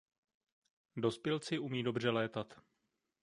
Dospělci 0.97 1.59
umí 1.59 1.83
dobře 1.83 2.09
létat. 2.09 2.61